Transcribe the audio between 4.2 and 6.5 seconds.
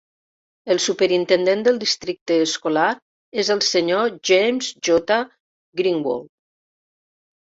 James J. Greenwald.